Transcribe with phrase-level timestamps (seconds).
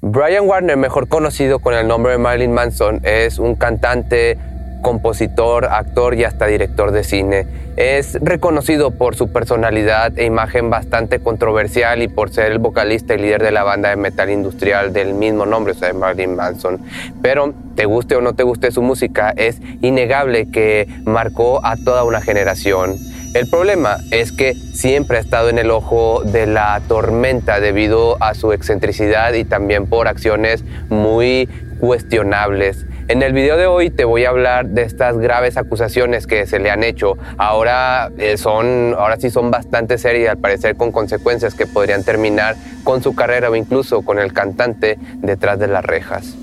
[0.00, 4.38] Brian Warner, mejor conocido con el nombre de Marilyn Manson, es un cantante,
[4.80, 7.46] compositor, actor y hasta director de cine.
[7.76, 13.18] Es reconocido por su personalidad e imagen bastante controversial y por ser el vocalista y
[13.18, 16.78] líder de la banda de metal industrial del mismo nombre, o sea, Marilyn Manson.
[17.20, 22.04] Pero te guste o no te guste su música, es innegable que marcó a toda
[22.04, 22.94] una generación.
[23.34, 28.34] El problema es que siempre ha estado en el ojo de la tormenta debido a
[28.34, 31.46] su excentricidad y también por acciones muy
[31.78, 32.86] cuestionables.
[33.08, 36.58] En el video de hoy te voy a hablar de estas graves acusaciones que se
[36.58, 37.18] le han hecho.
[37.36, 42.56] Ahora eh, son, ahora sí son bastante serias, al parecer con consecuencias que podrían terminar
[42.82, 46.34] con su carrera o incluso con el cantante detrás de las rejas.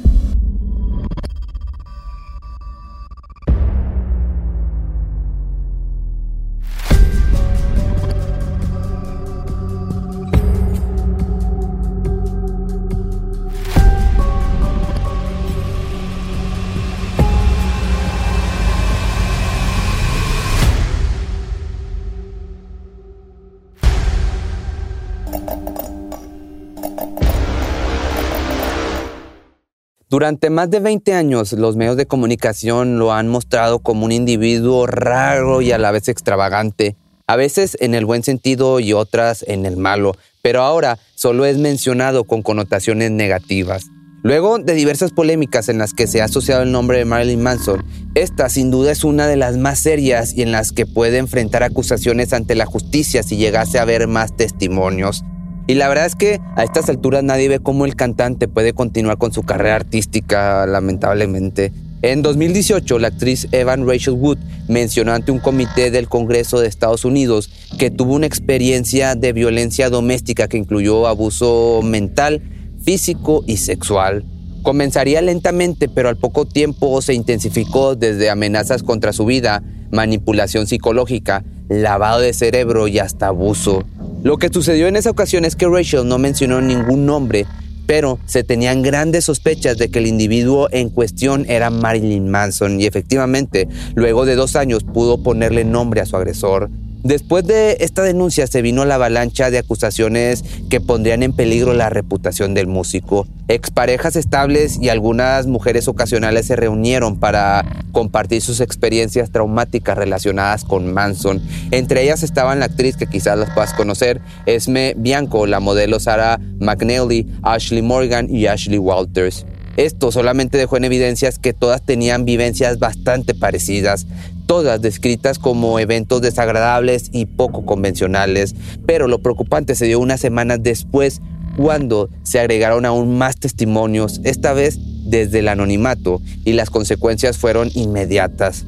[30.15, 34.87] Durante más de 20 años, los medios de comunicación lo han mostrado como un individuo
[34.87, 36.95] raro y a la vez extravagante,
[37.27, 41.57] a veces en el buen sentido y otras en el malo, pero ahora solo es
[41.57, 43.87] mencionado con connotaciones negativas.
[44.23, 47.83] Luego de diversas polémicas en las que se ha asociado el nombre de Marilyn Manson,
[48.15, 51.61] esta sin duda es una de las más serias y en las que puede enfrentar
[51.63, 55.25] acusaciones ante la justicia si llegase a haber más testimonios.
[55.67, 59.17] Y la verdad es que a estas alturas nadie ve cómo el cantante puede continuar
[59.17, 61.71] con su carrera artística, lamentablemente.
[62.03, 67.03] En 2018, la actriz Evan Rachel Wood mencionó ante un comité del Congreso de Estados
[67.03, 72.43] Unidos que tuvo una experiencia de violencia doméstica que incluyó abuso mental,
[72.83, 74.23] físico y sexual.
[74.61, 79.63] Comenzaría lentamente, pero al poco tiempo se intensificó desde amenazas contra su vida,
[79.95, 83.83] manipulación psicológica, lavado de cerebro y hasta abuso.
[84.23, 87.45] Lo que sucedió en esa ocasión es que Rachel no mencionó ningún nombre,
[87.85, 92.85] pero se tenían grandes sospechas de que el individuo en cuestión era Marilyn Manson y
[92.85, 96.69] efectivamente, luego de dos años pudo ponerle nombre a su agresor.
[97.05, 101.91] Después de esta denuncia se vino la avalancha de acusaciones que pondrían en peligro la
[101.91, 103.27] reputación del músico.
[103.47, 110.91] Exparejas estables y algunas mujeres ocasionales se reunieron para compartir sus experiencias traumáticas relacionadas con
[110.91, 111.43] Manson.
[111.69, 116.39] Entre ellas estaban la actriz que quizás las puedas conocer, Esme Bianco, la modelo Sarah
[116.59, 119.45] McNally, Ashley Morgan y Ashley Walters.
[119.77, 124.07] Esto solamente dejó en evidencias que todas tenían vivencias bastante parecidas,
[124.45, 128.55] todas descritas como eventos desagradables y poco convencionales,
[128.85, 131.21] pero lo preocupante se dio unas semanas después
[131.57, 137.69] cuando se agregaron aún más testimonios, esta vez desde el anonimato, y las consecuencias fueron
[137.73, 138.65] inmediatas.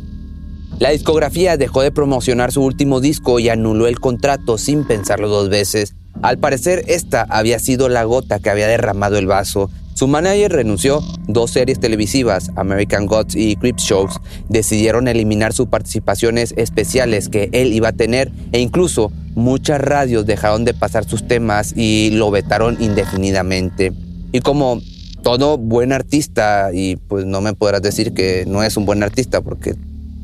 [0.79, 5.49] La discografía dejó de promocionar su último disco y anuló el contrato sin pensarlo dos
[5.49, 5.95] veces.
[6.21, 11.03] Al parecer, esta había sido la gota que había derramado el vaso, su manager renunció,
[11.27, 17.73] dos series televisivas, American Gods y Creep Shows, decidieron eliminar sus participaciones especiales que él
[17.73, 22.77] iba a tener e incluso muchas radios dejaron de pasar sus temas y lo vetaron
[22.79, 23.91] indefinidamente.
[24.31, 24.83] Y como
[25.23, 29.41] todo buen artista, y pues no me podrás decir que no es un buen artista
[29.41, 29.73] porque,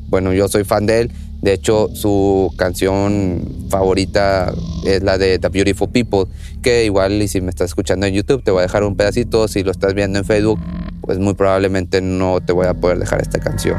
[0.08, 1.12] bueno, yo soy fan de él,
[1.44, 4.54] de hecho, su canción favorita
[4.86, 6.32] es la de The Beautiful People,
[6.62, 9.50] que igual y si me estás escuchando en YouTube te voy a dejar un pedacito,
[9.50, 10.58] si lo estás viendo en Facebook,
[11.02, 13.76] pues muy probablemente no te voy a poder dejar esta canción.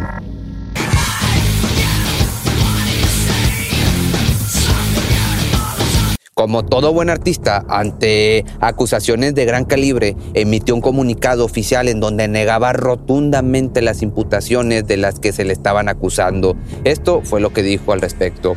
[6.44, 12.28] Como todo buen artista, ante acusaciones de gran calibre, emitió un comunicado oficial en donde
[12.28, 16.54] negaba rotundamente las imputaciones de las que se le estaban acusando.
[16.84, 18.56] Esto fue lo que dijo al respecto.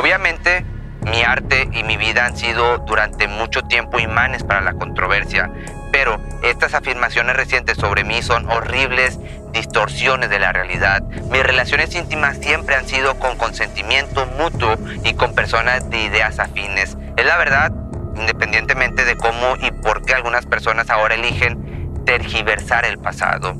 [0.00, 0.64] Obviamente,
[1.02, 5.52] mi arte y mi vida han sido durante mucho tiempo imanes para la controversia,
[5.96, 9.18] pero estas afirmaciones recientes sobre mí son horribles
[9.54, 11.02] distorsiones de la realidad.
[11.30, 16.98] Mis relaciones íntimas siempre han sido con consentimiento mutuo y con personas de ideas afines.
[17.16, 17.72] Es la verdad,
[18.14, 23.54] independientemente de cómo y por qué algunas personas ahora eligen tergiversar el pasado.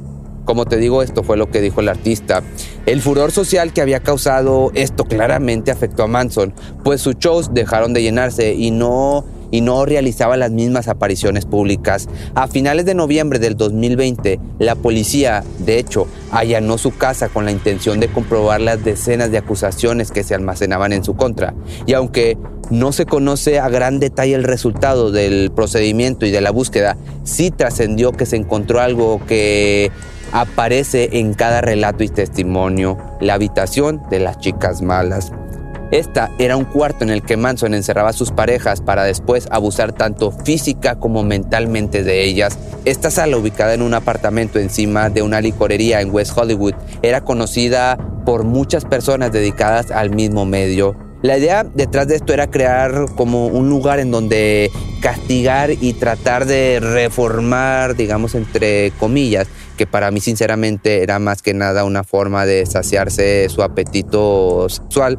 [0.44, 2.42] Como te digo, esto fue lo que dijo el artista.
[2.84, 6.52] El furor social que había causado esto claramente afectó a Manson,
[6.84, 12.08] pues sus shows dejaron de llenarse y no y no realizaba las mismas apariciones públicas.
[12.34, 17.50] A finales de noviembre del 2020, la policía, de hecho, allanó su casa con la
[17.50, 21.54] intención de comprobar las decenas de acusaciones que se almacenaban en su contra.
[21.86, 22.36] Y aunque
[22.70, 27.50] no se conoce a gran detalle el resultado del procedimiento y de la búsqueda, sí
[27.50, 29.90] trascendió que se encontró algo que
[30.32, 35.32] aparece en cada relato y testimonio, la habitación de las chicas malas.
[35.92, 39.92] Esta era un cuarto en el que Manson encerraba a sus parejas para después abusar
[39.92, 42.58] tanto física como mentalmente de ellas.
[42.84, 47.96] Esta sala, ubicada en un apartamento encima de una licorería en West Hollywood, era conocida
[48.24, 50.96] por muchas personas dedicadas al mismo medio.
[51.22, 56.46] La idea detrás de esto era crear como un lugar en donde castigar y tratar
[56.46, 62.44] de reformar, digamos, entre comillas, que para mí sinceramente era más que nada una forma
[62.44, 65.18] de saciarse su apetito sexual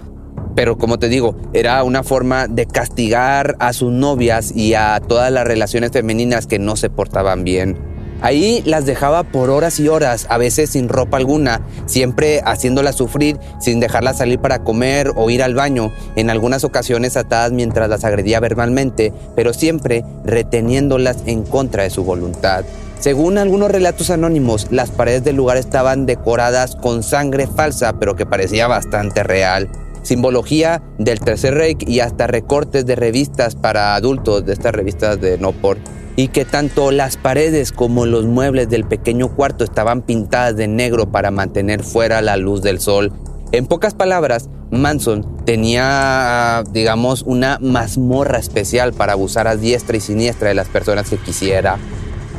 [0.58, 5.32] pero como te digo, era una forma de castigar a sus novias y a todas
[5.32, 7.78] las relaciones femeninas que no se portaban bien.
[8.22, 13.38] Ahí las dejaba por horas y horas, a veces sin ropa alguna, siempre haciéndolas sufrir,
[13.62, 18.04] sin dejarlas salir para comer o ir al baño, en algunas ocasiones atadas mientras las
[18.04, 22.66] agredía verbalmente, pero siempre reteniéndolas en contra de su voluntad.
[23.00, 28.26] Según algunos relatos anónimos, las paredes del lugar estaban decoradas con sangre falsa, pero que
[28.26, 29.70] parecía bastante real
[30.08, 35.38] simbología del Tercer Reich y hasta recortes de revistas para adultos, de estas revistas de
[35.38, 35.78] no por
[36.16, 41.12] y que tanto las paredes como los muebles del pequeño cuarto estaban pintadas de negro
[41.12, 43.14] para mantener fuera la luz del sol.
[43.52, 50.50] En pocas palabras, Manson tenía, digamos, una mazmorra especial para abusar a diestra y siniestra
[50.50, 51.78] de las personas que quisiera.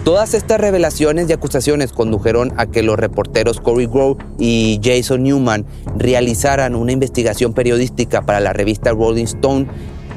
[0.08, 5.66] Todas estas revelaciones y acusaciones condujeron a que los reporteros Corey Grove y Jason Newman
[5.98, 9.66] realizaran una investigación periodística para la revista Rolling Stone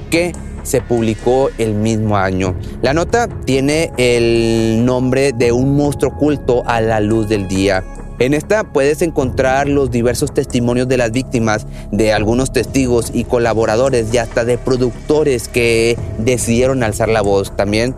[0.10, 0.32] que
[0.64, 2.56] se publicó el mismo año.
[2.82, 7.84] La nota tiene el nombre de un monstruo oculto a la luz del día.
[8.20, 14.14] En esta puedes encontrar los diversos testimonios de las víctimas, de algunos testigos y colaboradores
[14.14, 17.54] y hasta de productores que decidieron alzar la voz.
[17.58, 17.94] También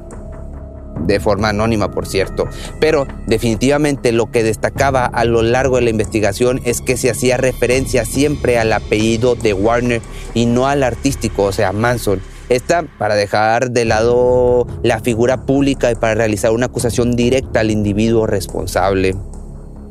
[1.00, 2.48] de forma anónima por cierto,
[2.80, 7.38] pero definitivamente lo que destacaba a lo largo de la investigación es que se hacía
[7.38, 10.02] referencia siempre al apellido de Warner
[10.34, 12.22] y no al artístico, o sea, Manson.
[12.50, 17.72] Esta para dejar de lado la figura pública y para realizar una acusación directa al
[17.72, 19.16] individuo responsable.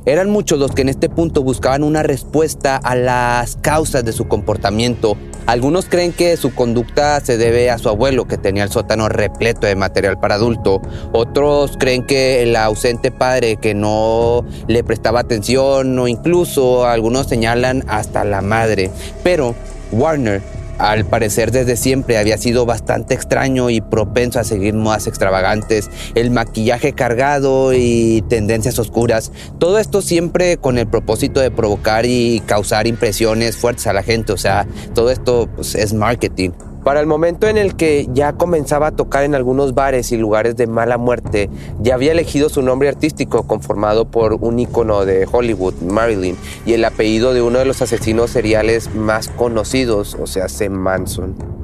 [0.05, 4.27] Eran muchos los que en este punto buscaban una respuesta a las causas de su
[4.27, 5.17] comportamiento.
[5.47, 9.67] Algunos creen que su conducta se debe a su abuelo, que tenía el sótano repleto
[9.67, 10.81] de material para adulto.
[11.13, 17.85] Otros creen que el ausente padre que no le prestaba atención o incluso algunos señalan
[17.89, 18.91] hasta la madre.
[19.25, 19.55] Pero
[19.91, 25.89] Warner al parecer desde siempre había sido bastante extraño y propenso a seguir modas extravagantes,
[26.17, 32.43] el maquillaje cargado y tendencias oscuras, todo esto siempre con el propósito de provocar y
[32.47, 36.51] causar impresiones fuertes a la gente, o sea, todo esto pues, es marketing.
[36.85, 40.57] Para el momento en el que ya comenzaba a tocar en algunos bares y lugares
[40.57, 41.49] de mala muerte,
[41.81, 46.37] ya había elegido su nombre artístico conformado por un icono de Hollywood, Marilyn,
[46.67, 51.62] y el apellido de uno de los asesinos seriales más conocidos, o sea, Sam Manson.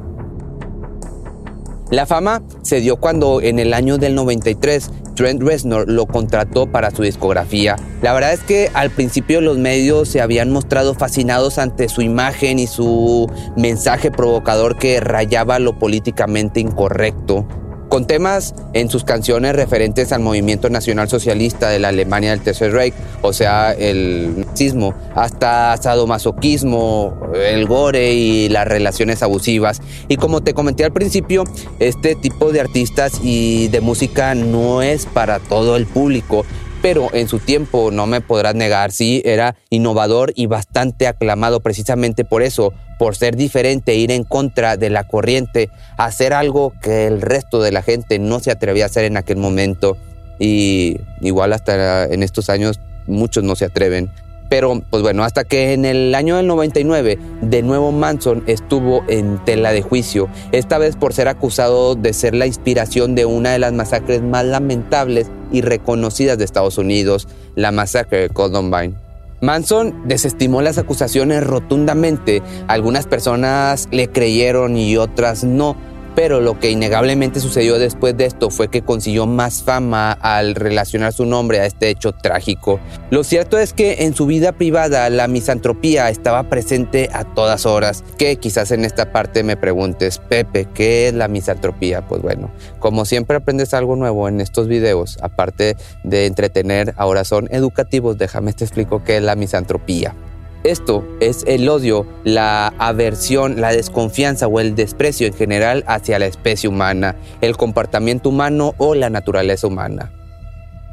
[1.90, 6.90] La fama se dio cuando en el año del 93 Trent Reznor lo contrató para
[6.90, 7.76] su discografía.
[8.02, 12.58] La verdad es que al principio los medios se habían mostrado fascinados ante su imagen
[12.58, 17.48] y su mensaje provocador que rayaba lo políticamente incorrecto
[17.88, 22.72] con temas en sus canciones referentes al movimiento nacional socialista de la Alemania del Tercer
[22.72, 29.80] Reich, o sea, el nazismo, hasta sadomasoquismo, el gore y las relaciones abusivas.
[30.08, 31.44] Y como te comenté al principio,
[31.78, 36.44] este tipo de artistas y de música no es para todo el público
[36.82, 42.24] pero en su tiempo, no me podrás negar, sí, era innovador y bastante aclamado precisamente
[42.24, 47.22] por eso, por ser diferente, ir en contra de la corriente, hacer algo que el
[47.22, 49.96] resto de la gente no se atrevía a hacer en aquel momento.
[50.38, 54.10] Y igual hasta en estos años muchos no se atreven.
[54.48, 59.44] Pero, pues bueno, hasta que en el año del 99, de nuevo Manson estuvo en
[59.44, 63.58] tela de juicio, esta vez por ser acusado de ser la inspiración de una de
[63.58, 69.07] las masacres más lamentables y reconocidas de Estados Unidos, la masacre de Columbine.
[69.40, 72.42] Manson desestimó las acusaciones rotundamente.
[72.66, 75.76] Algunas personas le creyeron y otras no
[76.18, 81.12] pero lo que innegablemente sucedió después de esto fue que consiguió más fama al relacionar
[81.12, 82.80] su nombre a este hecho trágico.
[83.10, 88.02] Lo cierto es que en su vida privada la misantropía estaba presente a todas horas,
[88.18, 92.04] que quizás en esta parte me preguntes, Pepe, ¿qué es la misantropía?
[92.08, 97.46] Pues bueno, como siempre aprendes algo nuevo en estos videos, aparte de entretener, ahora son
[97.52, 100.16] educativos, déjame te explico qué es la misantropía.
[100.64, 106.26] Esto es el odio, la aversión, la desconfianza o el desprecio en general hacia la
[106.26, 110.12] especie humana, el comportamiento humano o la naturaleza humana.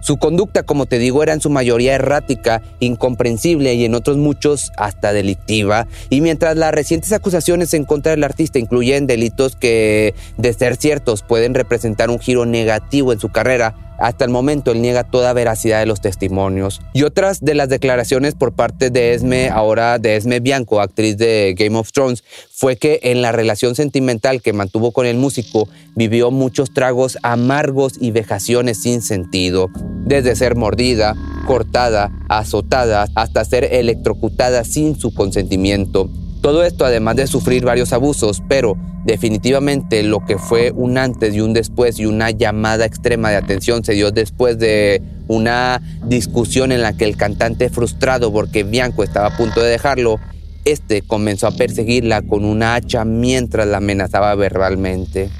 [0.05, 4.71] Su conducta, como te digo, era en su mayoría errática, incomprensible y en otros muchos
[4.77, 5.87] hasta delictiva.
[6.11, 11.23] Y mientras las recientes acusaciones en contra del artista incluyen delitos que, de ser ciertos,
[11.23, 15.79] pueden representar un giro negativo en su carrera, hasta el momento él niega toda veracidad
[15.79, 16.81] de los testimonios.
[16.93, 21.55] Y otras de las declaraciones por parte de Esme, ahora de Esme Bianco, actriz de
[21.57, 26.31] Game of Thrones, fue que en la relación sentimental que mantuvo con el músico vivió
[26.31, 29.69] muchos tragos amargos y vejaciones sin sentido,
[30.05, 31.15] desde ser mordida,
[31.47, 36.09] cortada, azotada, hasta ser electrocutada sin su consentimiento.
[36.45, 41.41] Todo esto además de sufrir varios abusos, pero definitivamente lo que fue un antes y
[41.41, 46.83] un después y una llamada extrema de atención se dio después de una discusión en
[46.83, 50.19] la que el cantante frustrado porque Bianco estaba a punto de dejarlo,
[50.65, 55.31] este comenzó a perseguirla con una hacha mientras la amenazaba verbalmente.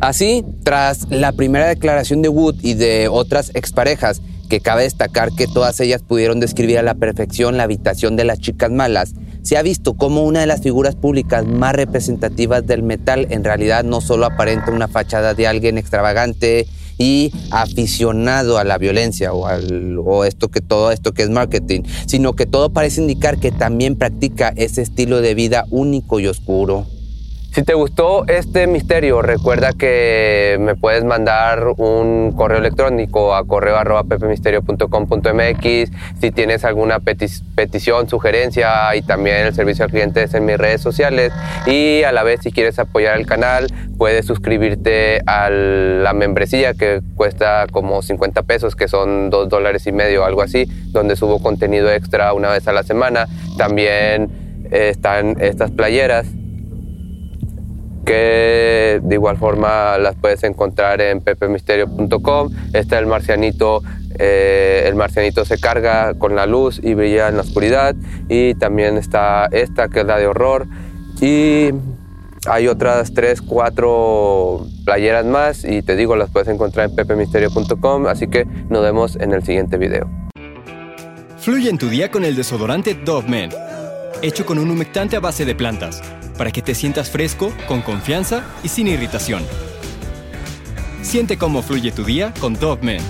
[0.00, 5.48] Así, tras la primera declaración de Wood y de otras exparejas, que cabe destacar que
[5.48, 9.12] todas ellas pudieron describir a la perfección la habitación de las chicas malas,
[9.46, 13.84] se ha visto como una de las figuras públicas más representativas del metal en realidad
[13.84, 16.66] no solo aparenta una fachada de alguien extravagante
[16.98, 19.46] y aficionado a la violencia o,
[20.04, 23.94] o esto que todo esto que es marketing, sino que todo parece indicar que también
[23.94, 26.86] practica ese estilo de vida único y oscuro.
[27.56, 33.78] Si te gustó este misterio, recuerda que me puedes mandar un correo electrónico a correo
[33.78, 40.58] arroba pepemisterio.com.mx si tienes alguna petición, sugerencia y también el servicio al cliente en mis
[40.58, 41.32] redes sociales.
[41.64, 47.00] Y a la vez si quieres apoyar el canal puedes suscribirte a la membresía que
[47.14, 51.90] cuesta como 50 pesos que son 2 dólares y medio algo así donde subo contenido
[51.90, 53.28] extra una vez a la semana.
[53.56, 54.28] También
[54.70, 56.26] están estas playeras
[58.06, 62.50] que de igual forma las puedes encontrar en pepemisterio.com.
[62.72, 63.82] Está el marcianito,
[64.18, 67.94] eh, el marcianito se carga con la luz y brilla en la oscuridad.
[68.28, 70.66] Y también está esta que es la de horror.
[71.20, 71.70] Y
[72.48, 78.06] hay otras 3, 4 playeras más y te digo, las puedes encontrar en pepemisterio.com.
[78.06, 80.08] Así que nos vemos en el siguiente video.
[81.38, 83.50] Fluye en tu día con el desodorante Dove Men,
[84.22, 86.02] hecho con un humectante a base de plantas
[86.36, 89.44] para que te sientas fresco, con confianza y sin irritación.
[91.02, 93.02] Siente cómo fluye tu día con Dove Men.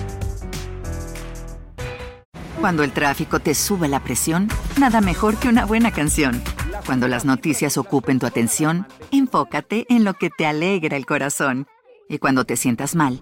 [2.59, 6.41] Cuando el tráfico te sube la presión, nada mejor que una buena canción.
[6.85, 11.67] Cuando las noticias ocupen tu atención, enfócate en lo que te alegra el corazón.
[12.09, 13.21] Y cuando te sientas mal,